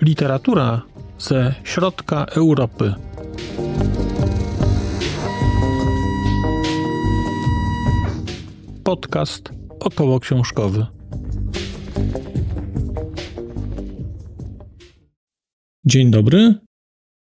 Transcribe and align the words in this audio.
Literatura 0.00 0.82
ze 1.18 1.54
środka 1.64 2.24
Europy. 2.24 2.94
Podcast 8.84 9.52
około 9.80 10.20
książkowy. 10.20 10.86
Dzień 15.84 16.10
dobry. 16.10 16.54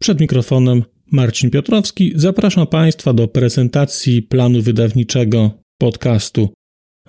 Przed 0.02 0.20
mikrofonem 0.22 0.84
Marcin 1.12 1.50
Piotrowski. 1.50 2.14
Zapraszam 2.16 2.68
Państwa 2.68 3.14
do 3.14 3.28
prezentacji 3.28 4.22
planu 4.22 4.62
wydawniczego 4.62 5.62
podcastu 5.80 6.54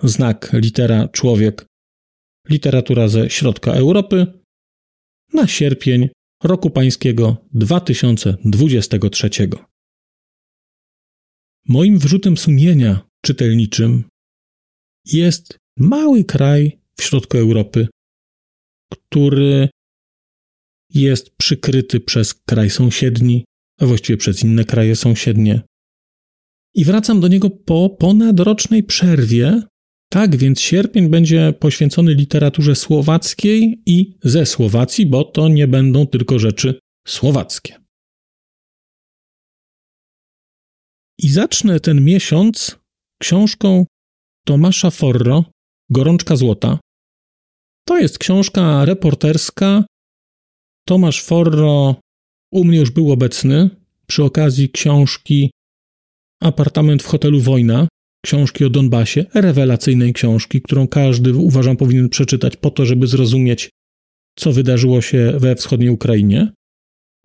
Znak 0.03 0.51
Litera 0.53 1.07
Człowiek. 1.07 1.65
Literatura 2.49 3.07
ze 3.07 3.29
środka 3.29 3.73
Europy 3.73 4.27
na 5.33 5.47
sierpień 5.47 6.09
roku 6.43 6.69
pańskiego 6.69 7.37
2023. 7.53 9.29
Moim 11.67 11.99
wrzutem 11.99 12.37
sumienia 12.37 13.07
czytelniczym 13.25 14.03
jest 15.05 15.57
mały 15.77 16.23
kraj 16.23 16.79
w 16.97 17.03
środku 17.03 17.37
Europy, 17.37 17.87
który 18.93 19.69
jest 20.89 21.29
przykryty 21.37 21.99
przez 21.99 22.33
kraj 22.33 22.69
sąsiedni, 22.69 23.45
a 23.79 23.85
właściwie 23.85 24.17
przez 24.17 24.43
inne 24.43 24.63
kraje 24.63 24.95
sąsiednie. 24.95 25.61
I 26.75 26.85
wracam 26.85 27.19
do 27.19 27.27
niego 27.27 27.49
po 27.49 27.89
ponadrocznej 27.89 28.83
przerwie, 28.83 29.61
tak 30.09 30.35
więc 30.35 30.61
sierpień 30.61 31.09
będzie 31.09 31.53
poświęcony 31.59 32.13
literaturze 32.13 32.75
słowackiej 32.75 33.81
i 33.85 34.17
ze 34.23 34.45
Słowacji, 34.45 35.05
bo 35.05 35.23
to 35.23 35.47
nie 35.47 35.67
będą 35.67 36.07
tylko 36.07 36.39
rzeczy 36.39 36.79
słowackie. 37.07 37.75
I 41.17 41.29
zacznę 41.29 41.79
ten 41.79 42.03
miesiąc 42.03 42.79
książką 43.21 43.85
Tomasza 44.45 44.91
Forro, 44.91 45.45
Gorączka 45.89 46.35
Złota. 46.35 46.79
To 47.87 47.97
jest 47.97 48.17
książka 48.17 48.85
reporterska. 48.85 49.85
Tomasz 50.87 51.23
Forro 51.23 51.95
u 52.51 52.63
mnie 52.63 52.77
już 52.77 52.91
był 52.91 53.11
obecny 53.11 53.69
przy 54.07 54.23
okazji 54.23 54.69
książki 54.69 55.51
Apartament 56.41 57.03
w 57.03 57.05
hotelu 57.05 57.41
Wojna, 57.41 57.87
książki 58.25 58.65
o 58.65 58.69
Donbasie, 58.69 59.25
rewelacyjnej 59.33 60.13
książki, 60.13 60.61
którą 60.61 60.87
każdy 60.87 61.33
uważam 61.33 61.77
powinien 61.77 62.09
przeczytać 62.09 62.57
po 62.57 62.71
to, 62.71 62.85
żeby 62.85 63.07
zrozumieć, 63.07 63.69
co 64.37 64.51
wydarzyło 64.51 65.01
się 65.01 65.33
we 65.37 65.55
wschodniej 65.55 65.89
Ukrainie. 65.89 66.51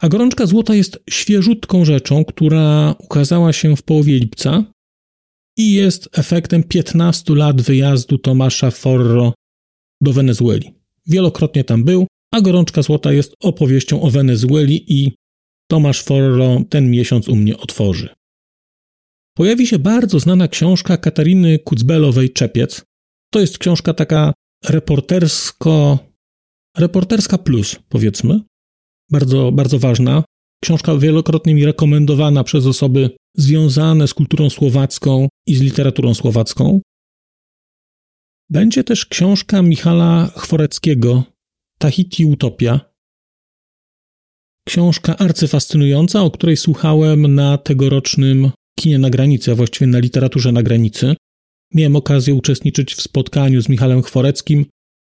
A 0.01 0.09
Gorączka 0.09 0.47
Złota 0.47 0.75
jest 0.75 0.99
świeżutką 1.11 1.85
rzeczą, 1.85 2.25
która 2.25 2.95
ukazała 2.99 3.53
się 3.53 3.77
w 3.77 3.83
połowie 3.83 4.19
lipca 4.19 4.65
i 5.57 5.73
jest 5.73 6.19
efektem 6.19 6.63
15 6.63 7.35
lat 7.35 7.61
wyjazdu 7.61 8.19
Tomasza 8.19 8.71
Forro 8.71 9.35
do 10.01 10.13
Wenezueli. 10.13 10.75
Wielokrotnie 11.07 11.65
tam 11.65 11.85
był, 11.85 12.07
a 12.33 12.41
Gorączka 12.41 12.83
Złota 12.83 13.13
jest 13.13 13.35
opowieścią 13.41 14.03
o 14.03 14.11
Wenezueli 14.11 14.93
i 14.93 15.13
Tomasz 15.71 16.03
Forro 16.03 16.61
ten 16.71 16.91
miesiąc 16.91 17.29
u 17.29 17.37
mnie 17.37 17.57
otworzy. 17.57 18.09
Pojawi 19.37 19.67
się 19.67 19.79
bardzo 19.79 20.21
znana 20.21 20.49
książka 20.49 20.97
Katariny 20.97 21.59
Kucbelowej-Czepiec. 21.59 22.83
To 23.33 23.41
jest 23.41 23.59
książka 23.59 23.95
taka 23.95 24.33
reportersko, 24.65 25.99
reporterska 26.77 27.39
plus, 27.39 27.77
powiedzmy. 27.89 28.41
Bardzo, 29.11 29.53
bardzo 29.53 29.79
ważna. 29.79 30.25
Książka 30.63 30.97
wielokrotnie 30.97 31.55
mi 31.55 31.65
rekomendowana 31.65 32.45
przez 32.45 32.67
osoby 32.67 33.11
związane 33.37 34.09
z 34.09 34.15
kulturą 34.15 34.51
słowacką 34.51 35.29
i 35.47 35.55
z 35.55 35.61
literaturą 35.61 36.15
słowacką. 36.15 36.81
Będzie 38.51 38.85
też 38.85 39.07
książka 39.07 39.63
Michala 39.63 40.31
Chworeckiego 40.37 41.25
Tahiti 41.85 42.27
Utopia. 42.27 42.81
Książka 44.69 45.17
arcyfascynująca, 45.19 46.23
o 46.23 46.31
której 46.31 46.57
słuchałem 46.57 47.35
na 47.35 47.59
tegorocznym 47.59 48.51
kinie 48.79 48.99
na 48.99 49.11
granicy, 49.11 49.53
a 49.53 49.55
właściwie 49.55 49.87
na 49.87 49.99
literaturze 49.99 50.53
na 50.53 50.63
granicy. 50.63 51.17
Miałem 51.75 51.97
okazję 51.97 52.35
uczestniczyć 52.35 52.95
w 52.95 53.03
spotkaniu 53.03 53.63
z 53.63 53.69
Michałem 53.69 54.03
Chworeckim. 54.03 54.67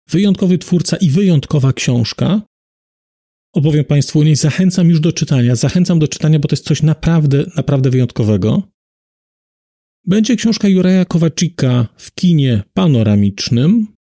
Wyjątkowy 0.09 0.57
twórca 0.57 0.97
i 0.97 1.09
wyjątkowa 1.09 1.73
książka. 1.73 2.41
Opowiem 3.53 3.85
Państwu 3.85 4.19
o 4.19 4.23
niej, 4.23 4.35
zachęcam 4.35 4.89
już 4.89 4.99
do 4.99 5.11
czytania. 5.11 5.55
Zachęcam 5.55 5.99
do 5.99 6.07
czytania, 6.07 6.39
bo 6.39 6.47
to 6.47 6.53
jest 6.53 6.65
coś 6.65 6.83
naprawdę, 6.83 7.45
naprawdę 7.55 7.89
wyjątkowego. 7.89 8.63
Będzie 10.07 10.35
książka 10.35 10.67
Juraja 10.67 11.05
Kowaczyka 11.05 11.87
w 11.97 12.13
kinie 12.13 12.63
panoramicznym. 12.73 13.94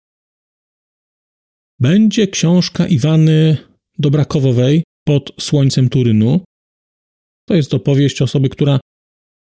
Będzie 1.80 2.26
książka 2.26 2.86
Iwany 2.86 3.56
Dobrakowowej 3.98 4.82
pod 5.06 5.32
słońcem 5.40 5.88
Turynu. 5.88 6.40
To 7.48 7.54
jest 7.54 7.74
opowieść 7.74 8.22
osoby, 8.22 8.48
która 8.48 8.80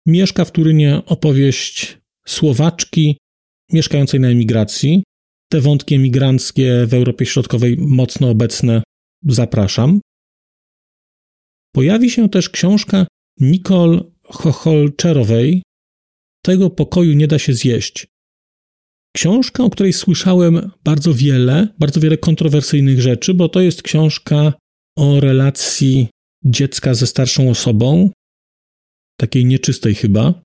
Mieszka 0.07 0.45
w 0.45 0.51
Turynie 0.51 1.01
opowieść 1.05 1.97
Słowaczki 2.27 3.17
mieszkającej 3.71 4.19
na 4.19 4.27
emigracji. 4.27 5.03
Te 5.51 5.61
wątki 5.61 5.95
emigranckie 5.95 6.85
w 6.87 6.93
Europie 6.93 7.25
Środkowej 7.25 7.77
mocno 7.77 8.29
obecne 8.29 8.83
zapraszam. 9.23 9.99
Pojawi 11.75 12.09
się 12.09 12.29
też 12.29 12.49
książka 12.49 13.07
Nicole 13.39 14.01
Chocholczerowej 14.23 15.63
Tego 16.45 16.69
pokoju 16.69 17.13
nie 17.13 17.27
da 17.27 17.39
się 17.39 17.53
zjeść. 17.53 18.07
Książka, 19.15 19.63
o 19.63 19.69
której 19.69 19.93
słyszałem 19.93 20.71
bardzo 20.83 21.13
wiele, 21.13 21.67
bardzo 21.79 21.99
wiele 21.99 22.17
kontrowersyjnych 22.17 23.01
rzeczy, 23.01 23.33
bo 23.33 23.49
to 23.49 23.61
jest 23.61 23.81
książka 23.81 24.53
o 24.97 25.19
relacji 25.19 26.07
dziecka 26.45 26.93
ze 26.93 27.07
starszą 27.07 27.49
osobą, 27.49 28.09
takiej 29.19 29.45
nieczystej 29.45 29.95
chyba. 29.95 30.41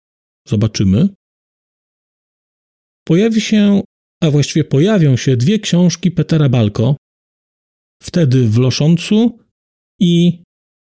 Zobaczymy. 0.48 1.08
Pojawi 3.04 3.40
się, 3.40 3.82
a 4.22 4.30
właściwie 4.30 4.64
pojawią 4.64 5.16
się 5.16 5.36
dwie 5.36 5.58
książki 5.58 6.10
Petera 6.10 6.48
Balko. 6.48 6.96
Wtedy 8.02 8.48
w 8.48 8.58
Loszącu 8.58 9.38
i 10.00 10.42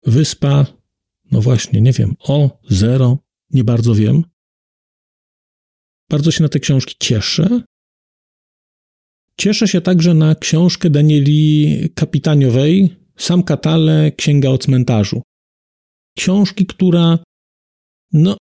Wyspa, 0.06 0.66
no 1.30 1.40
właśnie, 1.40 1.80
nie 1.80 1.92
wiem, 1.92 2.14
o, 2.18 2.60
zero, 2.70 3.18
nie 3.50 3.64
bardzo 3.64 3.94
wiem. 3.94 4.24
Bardzo 6.10 6.30
się 6.30 6.42
na 6.42 6.48
te 6.48 6.60
książki 6.60 6.94
cieszę. 7.00 7.62
Cieszę 9.40 9.68
się 9.68 9.80
także 9.80 10.14
na 10.14 10.34
książkę 10.34 10.90
Danieli 10.90 11.88
Kapitaniowej, 11.94 12.96
Sam 13.16 13.42
Katale, 13.42 14.12
Księga 14.12 14.50
o 14.50 14.58
cmentarzu. 14.58 15.22
Książki, 16.18 16.66
która 16.66 17.18
no, 18.12 18.36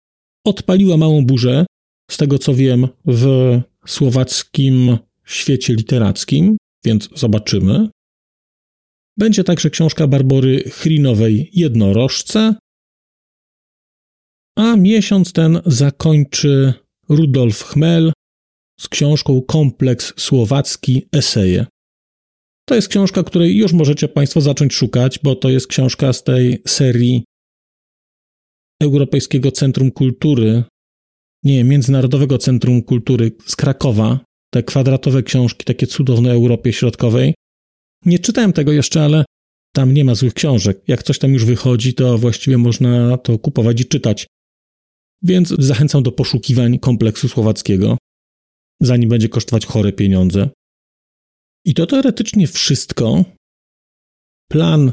odpaliła 0.46 0.96
małą 0.96 1.26
burzę, 1.26 1.66
z 2.10 2.16
tego 2.16 2.38
co 2.38 2.54
wiem, 2.54 2.88
w 3.06 3.60
słowackim 3.86 4.98
świecie 5.24 5.74
literackim, 5.74 6.56
więc 6.84 7.08
zobaczymy. 7.14 7.88
Będzie 9.18 9.44
także 9.44 9.70
książka 9.70 10.06
Barbory 10.06 10.70
Chrinowej 10.70 11.50
Jednorożce, 11.52 12.54
a 14.56 14.76
miesiąc 14.76 15.32
ten 15.32 15.60
zakończy 15.66 16.74
Rudolf 17.08 17.62
Chmel 17.62 18.12
z 18.84 18.88
książką 18.88 19.42
Kompleks 19.42 20.12
Słowacki 20.16 21.08
Eseje. 21.12 21.66
To 22.68 22.74
jest 22.74 22.88
książka, 22.88 23.22
której 23.22 23.56
już 23.56 23.72
możecie 23.72 24.08
Państwo 24.08 24.40
zacząć 24.40 24.74
szukać, 24.74 25.18
bo 25.22 25.36
to 25.36 25.50
jest 25.50 25.66
książka 25.66 26.12
z 26.12 26.22
tej 26.22 26.62
serii 26.66 27.24
Europejskiego 28.82 29.50
Centrum 29.50 29.90
Kultury, 29.90 30.64
nie, 31.44 31.64
Międzynarodowego 31.64 32.38
Centrum 32.38 32.82
Kultury 32.82 33.32
z 33.46 33.56
Krakowa, 33.56 34.20
te 34.52 34.62
kwadratowe 34.62 35.22
książki, 35.22 35.64
takie 35.64 35.86
cudowne 35.86 36.32
Europie 36.32 36.72
Środkowej. 36.72 37.34
Nie 38.06 38.18
czytałem 38.18 38.52
tego 38.52 38.72
jeszcze, 38.72 39.04
ale 39.04 39.24
tam 39.74 39.94
nie 39.94 40.04
ma 40.04 40.14
złych 40.14 40.34
książek. 40.34 40.82
Jak 40.88 41.02
coś 41.02 41.18
tam 41.18 41.32
już 41.32 41.44
wychodzi, 41.44 41.94
to 41.94 42.18
właściwie 42.18 42.58
można 42.58 43.18
to 43.18 43.38
kupować 43.38 43.80
i 43.80 43.84
czytać. 43.84 44.26
Więc 45.22 45.48
zachęcam 45.58 46.02
do 46.02 46.12
poszukiwań 46.12 46.78
kompleksu 46.78 47.28
słowackiego, 47.28 47.98
zanim 48.80 49.08
będzie 49.08 49.28
kosztować 49.28 49.66
chore 49.66 49.92
pieniądze. 49.92 50.50
I 51.64 51.74
to 51.74 51.86
teoretycznie 51.86 52.46
wszystko. 52.46 53.24
Plan 54.50 54.92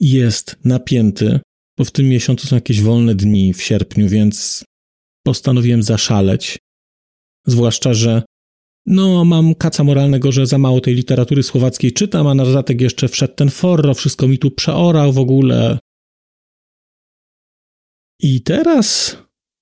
jest 0.00 0.56
napięty 0.64 1.40
bo 1.78 1.84
w 1.84 1.90
tym 1.90 2.08
miesiącu 2.08 2.46
są 2.46 2.56
jakieś 2.56 2.80
wolne 2.80 3.14
dni 3.14 3.54
w 3.54 3.62
sierpniu, 3.62 4.08
więc 4.08 4.64
postanowiłem 5.26 5.82
zaszaleć. 5.82 6.58
Zwłaszcza, 7.46 7.94
że 7.94 8.22
no, 8.86 9.24
mam 9.24 9.54
kaca 9.54 9.84
moralnego, 9.84 10.32
że 10.32 10.46
za 10.46 10.58
mało 10.58 10.80
tej 10.80 10.94
literatury 10.94 11.42
słowackiej 11.42 11.92
czytam, 11.92 12.26
a 12.26 12.34
na 12.34 12.44
dodatek 12.44 12.80
jeszcze 12.80 13.08
wszedł 13.08 13.34
ten 13.34 13.50
forro, 13.50 13.94
wszystko 13.94 14.28
mi 14.28 14.38
tu 14.38 14.50
przeorał 14.50 15.12
w 15.12 15.18
ogóle. 15.18 15.78
I 18.20 18.40
teraz 18.40 19.16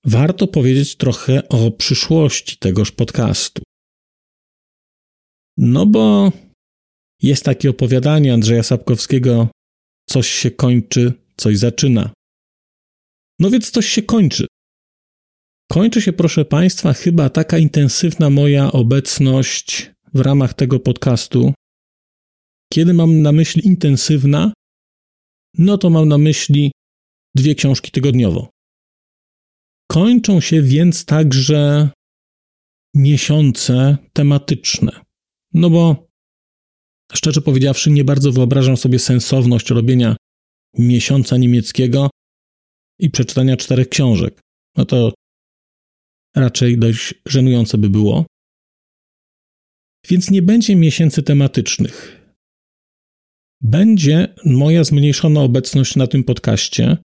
warto 0.05 0.47
powiedzieć 0.47 0.97
trochę 0.97 1.49
o 1.49 1.71
przyszłości 1.71 2.57
tegoż 2.57 2.93
podcastu. 2.93 3.63
No 5.57 5.87
bo 5.87 6.33
jest 7.23 7.45
takie 7.45 7.71
opowiadanie 7.71 8.35
Andrzeja 8.35 8.63
Sapkowskiego: 8.63 9.49
coś 10.09 10.29
się 10.29 10.51
kończy, 10.51 11.13
coś 11.37 11.59
zaczyna. 11.59 12.13
No 13.39 13.51
więc 13.51 13.71
coś 13.71 13.87
się 13.87 14.03
kończy. 14.03 14.47
Kończy 15.73 16.03
się, 16.03 16.13
proszę 16.13 16.45
Państwa, 16.45 16.93
chyba 16.93 17.31
taka 17.31 17.59
intensywna 17.59 18.31
moja 18.31 18.73
obecność 18.73 19.91
w 20.15 20.21
ramach 20.21 20.55
tego 20.55 20.81
podcastu. 20.81 21.53
Kiedy 22.73 22.95
mam 22.95 23.23
na 23.23 23.33
myśli 23.33 23.67
intensywna, 23.67 24.53
no 25.59 25.79
to 25.79 25.91
mam 25.91 26.09
na 26.09 26.19
myśli 26.19 26.73
dwie 27.37 27.55
książki 27.55 27.91
tygodniowo. 27.91 28.51
Kończą 29.91 30.41
się 30.41 30.63
więc 30.63 31.05
także 31.05 31.91
miesiące 32.95 33.97
tematyczne. 34.13 35.01
No 35.55 35.71
bo 35.71 36.09
szczerze 37.13 37.41
powiedziawszy, 37.41 37.91
nie 37.91 38.05
bardzo 38.05 38.33
wyobrażam 38.33 38.77
sobie 38.77 38.99
sensowność 38.99 39.71
robienia 39.71 40.17
miesiąca 40.79 41.37
niemieckiego 41.37 42.11
i 42.99 43.11
przeczytania 43.11 43.57
czterech 43.57 43.89
książek. 43.89 44.41
No 44.77 44.85
to 44.85 45.15
raczej 46.37 46.79
dość 46.79 47.15
żenujące 47.27 47.79
by 47.79 47.91
było. 47.91 48.27
Więc 50.09 50.31
nie 50.31 50.43
będzie 50.43 50.77
miesięcy 50.77 51.23
tematycznych. 51.23 52.27
Będzie 53.61 54.35
moja 54.45 54.85
zmniejszona 54.85 55.41
obecność 55.41 55.97
na 55.97 56.07
tym 56.07 56.25
podcaście, 56.25 56.97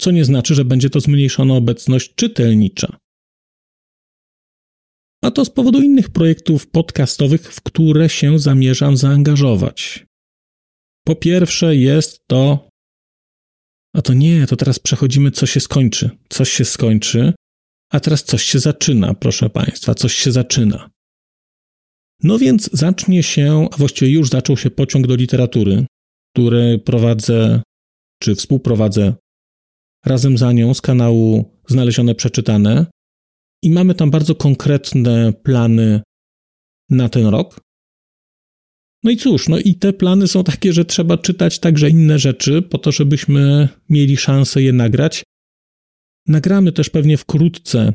co 0.00 0.10
nie 0.10 0.24
znaczy, 0.24 0.54
że 0.54 0.64
będzie 0.64 0.90
to 0.90 1.00
zmniejszona 1.00 1.54
obecność 1.54 2.14
czytelnicza. 2.14 2.96
A 5.24 5.30
to 5.30 5.44
z 5.44 5.50
powodu 5.50 5.82
innych 5.82 6.10
projektów 6.10 6.66
podcastowych, 6.66 7.52
w 7.52 7.60
które 7.60 8.08
się 8.08 8.38
zamierzam 8.38 8.96
zaangażować. 8.96 10.06
Po 11.06 11.16
pierwsze, 11.16 11.76
jest 11.76 12.20
to. 12.26 12.68
A 13.94 14.02
to 14.02 14.14
nie, 14.14 14.46
to 14.46 14.56
teraz 14.56 14.78
przechodzimy, 14.78 15.30
co 15.30 15.46
się 15.46 15.60
skończy. 15.60 16.10
Coś 16.28 16.50
się 16.50 16.64
skończy, 16.64 17.32
a 17.92 18.00
teraz 18.00 18.24
coś 18.24 18.42
się 18.42 18.58
zaczyna, 18.58 19.14
proszę 19.14 19.50
Państwa, 19.50 19.94
coś 19.94 20.14
się 20.14 20.32
zaczyna. 20.32 20.90
No 22.22 22.38
więc 22.38 22.70
zacznie 22.72 23.22
się, 23.22 23.68
a 23.72 23.76
właściwie 23.76 24.10
już 24.10 24.28
zaczął 24.28 24.56
się 24.56 24.70
pociąg 24.70 25.06
do 25.06 25.14
literatury, 25.14 25.86
który 26.34 26.78
prowadzę, 26.78 27.62
czy 28.22 28.34
współprowadzę 28.34 29.14
razem 30.06 30.38
za 30.38 30.52
nią 30.52 30.74
z 30.74 30.80
kanału 30.80 31.44
Znalezione 31.68 32.14
Przeczytane. 32.14 32.86
I 33.62 33.70
mamy 33.70 33.94
tam 33.94 34.10
bardzo 34.10 34.34
konkretne 34.34 35.32
plany 35.32 36.00
na 36.90 37.08
ten 37.08 37.26
rok. 37.26 37.60
No 39.04 39.10
i 39.10 39.16
cóż, 39.16 39.48
no 39.48 39.58
i 39.58 39.74
te 39.74 39.92
plany 39.92 40.28
są 40.28 40.44
takie, 40.44 40.72
że 40.72 40.84
trzeba 40.84 41.18
czytać 41.18 41.58
także 41.58 41.90
inne 41.90 42.18
rzeczy, 42.18 42.62
po 42.62 42.78
to, 42.78 42.92
żebyśmy 42.92 43.68
mieli 43.88 44.16
szansę 44.16 44.62
je 44.62 44.72
nagrać. 44.72 45.22
Nagramy 46.28 46.72
też 46.72 46.90
pewnie 46.90 47.16
wkrótce 47.16 47.92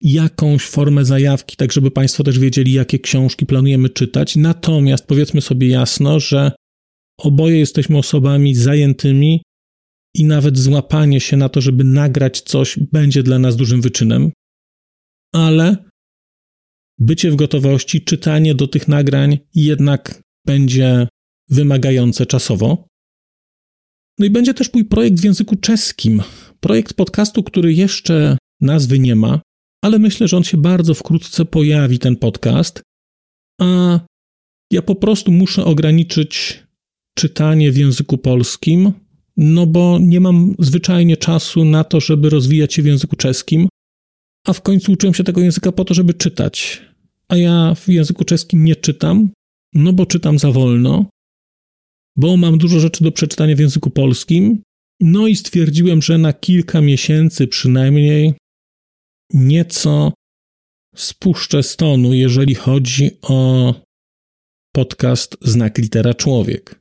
jakąś 0.00 0.62
formę 0.62 1.04
zajawki, 1.04 1.56
tak 1.56 1.72
żeby 1.72 1.90
Państwo 1.90 2.24
też 2.24 2.38
wiedzieli, 2.38 2.72
jakie 2.72 2.98
książki 2.98 3.46
planujemy 3.46 3.88
czytać. 3.88 4.36
Natomiast 4.36 5.06
powiedzmy 5.06 5.40
sobie 5.40 5.68
jasno, 5.68 6.20
że 6.20 6.52
oboje 7.18 7.58
jesteśmy 7.58 7.98
osobami 7.98 8.54
zajętymi 8.54 9.42
i 10.16 10.24
nawet 10.24 10.58
złapanie 10.58 11.20
się 11.20 11.36
na 11.36 11.48
to, 11.48 11.60
żeby 11.60 11.84
nagrać 11.84 12.40
coś, 12.40 12.78
będzie 12.92 13.22
dla 13.22 13.38
nas 13.38 13.56
dużym 13.56 13.80
wyczynem. 13.80 14.32
Ale 15.34 15.76
bycie 16.98 17.30
w 17.30 17.36
gotowości, 17.36 18.04
czytanie 18.04 18.54
do 18.54 18.68
tych 18.68 18.88
nagrań 18.88 19.38
jednak 19.54 20.22
będzie 20.46 21.08
wymagające 21.48 22.26
czasowo. 22.26 22.88
No 24.18 24.26
i 24.26 24.30
będzie 24.30 24.54
też 24.54 24.74
mój 24.74 24.84
projekt 24.84 25.20
w 25.20 25.24
języku 25.24 25.56
czeskim. 25.56 26.22
Projekt 26.60 26.94
podcastu, 26.94 27.42
który 27.42 27.72
jeszcze 27.72 28.38
nazwy 28.60 28.98
nie 28.98 29.16
ma, 29.16 29.40
ale 29.84 29.98
myślę, 29.98 30.28
że 30.28 30.36
on 30.36 30.44
się 30.44 30.56
bardzo 30.56 30.94
wkrótce 30.94 31.44
pojawi, 31.44 31.98
ten 31.98 32.16
podcast. 32.16 32.82
A 33.60 34.00
ja 34.72 34.82
po 34.82 34.94
prostu 34.94 35.32
muszę 35.32 35.64
ograniczyć 35.64 36.62
czytanie 37.18 37.72
w 37.72 37.76
języku 37.76 38.18
polskim, 38.18 38.92
no 39.36 39.66
bo 39.66 39.98
nie 40.02 40.20
mam 40.20 40.54
zwyczajnie 40.58 41.16
czasu 41.16 41.64
na 41.64 41.84
to, 41.84 42.00
żeby 42.00 42.30
rozwijać 42.30 42.74
się 42.74 42.82
w 42.82 42.86
języku 42.86 43.16
czeskim, 43.16 43.68
a 44.46 44.52
w 44.52 44.62
końcu 44.62 44.92
uczyłem 44.92 45.14
się 45.14 45.24
tego 45.24 45.40
języka 45.40 45.72
po 45.72 45.84
to, 45.84 45.94
żeby 45.94 46.14
czytać. 46.14 46.82
A 47.28 47.36
ja 47.36 47.74
w 47.74 47.88
języku 47.88 48.24
czeskim 48.24 48.64
nie 48.64 48.76
czytam, 48.76 49.30
no 49.74 49.92
bo 49.92 50.06
czytam 50.06 50.38
za 50.38 50.52
wolno, 50.52 51.06
bo 52.16 52.36
mam 52.36 52.58
dużo 52.58 52.80
rzeczy 52.80 53.04
do 53.04 53.12
przeczytania 53.12 53.56
w 53.56 53.58
języku 53.58 53.90
polskim. 53.90 54.62
No 55.00 55.26
i 55.26 55.36
stwierdziłem, 55.36 56.02
że 56.02 56.18
na 56.18 56.32
kilka 56.32 56.80
miesięcy 56.80 57.46
przynajmniej 57.46 58.34
nieco 59.34 60.12
spuszczę 60.96 61.62
stonu, 61.62 62.14
jeżeli 62.14 62.54
chodzi 62.54 63.10
o 63.22 63.74
podcast 64.74 65.36
Znak 65.42 65.78
Litera 65.78 66.14
Człowiek. 66.14 66.80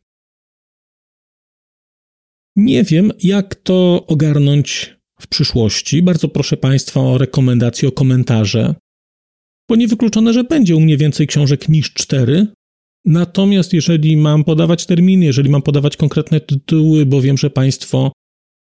Nie 2.55 2.83
wiem, 2.83 3.11
jak 3.23 3.55
to 3.55 4.05
ogarnąć 4.07 4.95
w 5.19 5.27
przyszłości. 5.27 6.01
Bardzo 6.01 6.27
proszę 6.27 6.57
Państwa 6.57 7.01
o 7.01 7.17
rekomendacje, 7.17 7.89
o 7.89 7.91
komentarze, 7.91 8.75
bo 9.69 9.75
niewykluczone, 9.75 10.33
że 10.33 10.43
będzie 10.43 10.75
u 10.75 10.79
mnie 10.79 10.97
więcej 10.97 11.27
książek 11.27 11.69
niż 11.69 11.93
cztery, 11.93 12.47
Natomiast 13.05 13.73
jeżeli 13.73 14.17
mam 14.17 14.43
podawać 14.43 14.85
terminy, 14.85 15.25
jeżeli 15.25 15.49
mam 15.49 15.61
podawać 15.61 15.97
konkretne 15.97 16.39
tytuły, 16.39 17.05
bo 17.05 17.21
wiem, 17.21 17.37
że 17.37 17.49
Państwo 17.49 18.11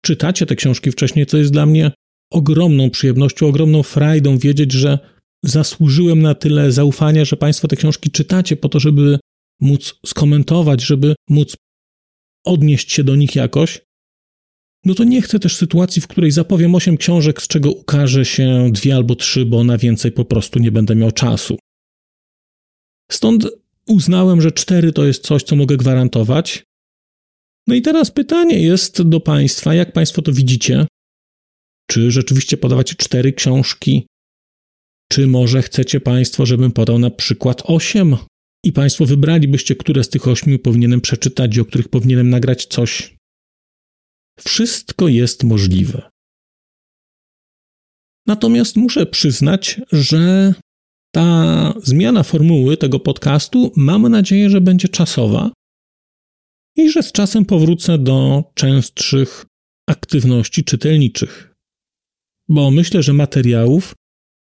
czytacie 0.05 0.47
te 0.47 0.57
książki 0.57 0.91
wcześniej, 0.91 1.27
co 1.27 1.37
jest 1.37 1.53
dla 1.53 1.67
mnie 1.67 1.91
ogromną 2.33 2.91
przyjemnością, 2.91 3.47
ogromną 3.47 3.83
frajdą 3.83 4.39
wiedzieć, 4.39 4.73
że 4.73 4.99
zasłużyłem 5.45 6.23
na 6.23 6.35
tyle 6.35 6.73
zaufania, 6.73 7.25
że 7.25 7.37
Państwo 7.37 7.69
te 7.69 7.77
książki 7.77 8.11
czytacie 8.11 8.57
po 8.57 8.69
to, 8.69 8.81
żeby 8.81 9.19
móc 9.61 9.95
skomentować, 10.07 10.83
żeby 10.83 11.15
móc 11.31 11.57
odnieść 12.47 12.93
się 12.93 13.05
do 13.05 13.17
nich 13.17 13.37
jakoś, 13.37 13.81
no 14.85 14.95
to 14.95 15.05
nie 15.05 15.23
chcę 15.23 15.39
też 15.39 15.57
sytuacji, 15.57 16.03
w 16.03 16.07
której 16.07 16.31
zapowiem 16.31 16.75
osiem 16.75 16.97
książek, 16.97 17.43
z 17.43 17.49
czego 17.49 17.71
ukaże 17.71 18.25
się 18.25 18.69
dwie 18.73 18.95
albo 18.97 19.15
trzy, 19.15 19.47
bo 19.47 19.65
na 19.65 19.79
więcej 19.79 20.13
po 20.13 20.25
prostu 20.25 20.59
nie 20.59 20.73
będę 20.73 20.95
miał 20.95 21.13
czasu. 21.13 21.59
Stąd 23.13 23.47
uznałem, 23.89 24.41
że 24.41 24.53
cztery 24.53 24.93
to 24.93 25.05
jest 25.05 25.23
coś, 25.23 25.43
co 25.43 25.57
mogę 25.57 25.77
gwarantować. 25.77 26.65
No 27.67 27.75
i 27.75 27.83
teraz 27.83 28.11
pytanie 28.11 28.63
jest 28.63 29.03
do 29.03 29.21
Państwa, 29.21 29.75
jak 29.75 29.93
Państwo 29.93 30.23
to 30.23 30.33
widzicie? 30.33 30.87
Czy 31.91 32.11
rzeczywiście 32.11 32.57
podawać 32.57 32.97
cztery 32.97 33.33
książki? 33.33 34.07
Czy 35.13 35.27
może 35.27 35.63
chcecie 35.63 36.01
Państwo, 36.01 36.47
żebym 36.47 36.73
podał 36.73 36.99
na 36.99 37.11
przykład 37.11 37.63
osiem? 37.65 38.17
I 38.67 38.73
Państwo 38.73 39.07
wybralibyście, 39.07 39.77
które 39.77 40.05
z 40.05 40.09
tych 40.09 40.29
ośmiu 40.29 40.59
powinienem 40.59 41.01
przeczytać 41.01 41.57
i 41.57 41.61
o 41.61 41.65
których 41.65 41.89
powinienem 41.89 42.31
nagrać 42.31 42.67
coś? 42.67 43.17
Wszystko 44.41 45.09
jest 45.09 45.45
możliwe. 45.45 46.11
Natomiast 48.27 48.77
muszę 48.77 49.07
przyznać, 49.07 49.81
że 49.93 50.55
ta 51.15 51.75
zmiana 51.83 52.23
formuły 52.23 52.77
tego 52.77 53.01
podcastu 53.01 53.73
mamy 53.77 54.09
nadzieję, 54.09 54.51
że 54.51 54.61
będzie 54.61 54.89
czasowa 54.89 55.51
i 56.77 56.91
że 56.91 57.03
z 57.03 57.13
czasem 57.13 57.45
powrócę 57.45 57.99
do 57.99 58.45
częstszych 58.55 59.45
aktywności 59.89 60.65
czytelniczych. 60.65 61.55
Bo 62.49 62.71
myślę, 62.71 63.03
że 63.03 63.13
materiałów 63.13 63.95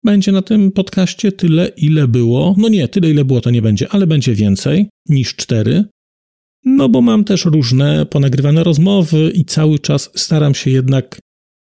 będzie 0.06 0.32
na 0.32 0.42
tym 0.42 0.72
podcaście 0.72 1.32
tyle, 1.32 1.68
ile 1.68 2.08
było. 2.08 2.54
No 2.58 2.68
nie, 2.68 2.88
tyle, 2.88 3.10
ile 3.10 3.24
było, 3.24 3.40
to 3.40 3.50
nie 3.50 3.62
będzie, 3.62 3.88
ale 3.88 4.06
będzie 4.06 4.34
więcej 4.34 4.88
niż 5.08 5.36
cztery. 5.36 5.84
No 6.64 6.88
bo 6.88 7.02
mam 7.02 7.24
też 7.24 7.44
różne 7.44 8.06
ponagrywane 8.06 8.64
rozmowy 8.64 9.30
i 9.34 9.44
cały 9.44 9.78
czas 9.78 10.10
staram 10.14 10.54
się 10.54 10.70
jednak 10.70 11.18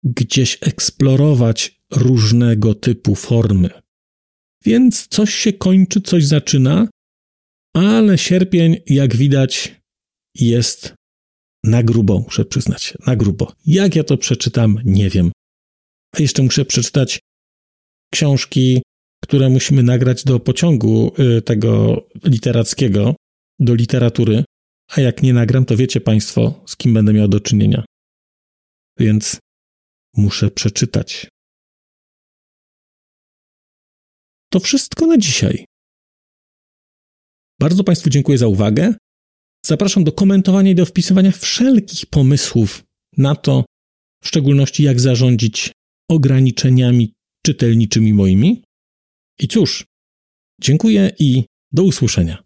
gdzieś 0.05 0.59
eksplorować 0.61 1.81
różnego 1.93 2.75
typu 2.75 3.15
formy. 3.15 3.71
Więc 4.65 5.07
coś 5.09 5.35
się 5.35 5.53
kończy, 5.53 6.01
coś 6.01 6.25
zaczyna, 6.27 6.89
ale 7.75 8.19
sierpień, 8.19 8.77
jak 8.87 9.17
widać, 9.17 9.81
jest 10.35 10.95
na 11.65 11.83
grubo, 11.83 12.19
muszę 12.19 12.45
przyznać, 12.45 12.95
na 13.07 13.17
grubo. 13.17 13.53
Jak 13.67 13.97
ja 13.97 14.05
to 14.05 14.17
przeczytam, 14.17 14.79
nie 14.85 15.11
wiem. 15.11 15.33
A 16.17 16.23
jeszcze 16.23 16.43
muszę 16.43 16.65
przeczytać 16.65 17.21
książki, 18.13 18.83
które 19.25 19.49
musimy 19.49 19.83
nagrać 19.83 20.25
do 20.25 20.41
pociągu 20.41 21.13
y, 21.39 21.43
tego 21.43 22.03
literackiego, 22.25 23.17
do 23.59 23.75
literatury, 23.75 24.45
a 24.89 25.01
jak 25.01 25.23
nie 25.23 25.33
nagram, 25.33 25.65
to 25.65 25.77
wiecie 25.77 26.01
Państwo, 26.01 26.65
z 26.67 26.77
kim 26.77 26.95
będę 26.95 27.13
miał 27.13 27.29
do 27.29 27.41
czynienia. 27.41 27.85
Więc 28.99 29.39
muszę 30.17 30.51
przeczytać. 30.51 31.29
To 34.53 34.61
wszystko 34.61 35.07
na 35.07 35.19
dzisiaj. 35.19 35.65
Bardzo 37.61 37.85
Państwu 37.85 38.11
dziękuję 38.11 38.39
za 38.39 38.47
uwagę. 38.47 38.95
Zapraszam 39.67 40.05
do 40.05 40.13
komentowania 40.13 40.71
i 40.71 40.75
do 40.75 40.87
wpisywania 40.87 41.31
wszelkich 41.31 42.07
pomysłów 42.07 42.83
na 43.17 43.35
to, 43.35 43.65
w 44.23 44.29
szczególności 44.29 44.83
jak 44.83 45.01
zarządzić 45.01 45.73
ograniczeniami 46.11 47.13
czytelniczymi 47.43 48.15
moimi. 48.15 48.65
I 49.39 49.49
cóż, 49.49 49.85
dziękuję 50.61 51.13
i 51.19 51.45
do 51.73 51.83
usłyszenia. 51.83 52.43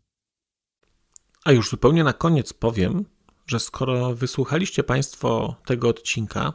A 1.45 1.53
już 1.53 1.71
zupełnie 1.71 2.05
na 2.05 2.13
koniec 2.13 2.53
powiem, 2.53 3.05
że 3.47 3.61
skoro 3.61 4.15
wysłuchaliście 4.15 4.83
Państwo 4.83 5.57
tego 5.67 5.89
odcinka, 5.89 6.53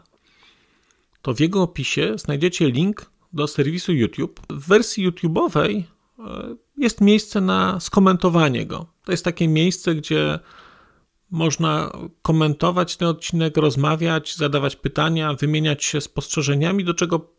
to 1.21 1.33
w 1.33 1.39
jego 1.39 1.61
opisie 1.61 2.13
znajdziecie 2.17 2.71
link 2.71 3.11
do 3.33 3.47
serwisu 3.47 3.93
YouTube. 3.93 4.39
W 4.49 4.67
wersji 4.67 5.09
YouTube'owej 5.09 5.83
e, 6.19 6.55
jest 6.77 7.01
miejsce 7.01 7.41
na 7.41 7.79
skomentowanie 7.79 8.65
go. 8.65 8.93
To 9.05 9.11
jest 9.11 9.25
takie 9.25 9.47
miejsce, 9.47 9.95
gdzie 9.95 10.39
można 11.31 11.91
komentować 12.21 12.97
ten 12.97 13.07
odcinek, 13.07 13.57
rozmawiać, 13.57 14.35
zadawać 14.35 14.75
pytania, 14.75 15.33
wymieniać 15.33 15.83
się 15.83 16.01
spostrzeżeniami, 16.01 16.83
do 16.83 16.93
czego 16.93 17.38